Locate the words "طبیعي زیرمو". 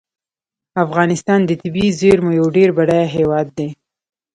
1.61-2.31